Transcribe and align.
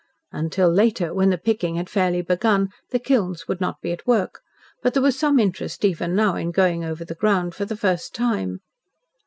Until 0.31 0.67
later, 0.67 1.13
when 1.13 1.29
the 1.29 1.37
"picking" 1.37 1.75
had 1.75 1.87
fairly 1.87 2.23
begun, 2.23 2.69
the 2.89 2.97
kilns 2.97 3.47
would 3.47 3.61
not 3.61 3.79
be 3.81 3.91
at 3.91 4.07
work; 4.07 4.41
but 4.81 4.95
there 4.95 5.03
was 5.03 5.15
some 5.19 5.37
interest 5.37 5.85
even 5.85 6.15
now 6.15 6.35
in 6.35 6.49
going 6.49 6.83
over 6.83 7.05
the 7.05 7.13
ground 7.13 7.53
for 7.53 7.65
the 7.65 7.77
first 7.77 8.15
time. 8.15 8.61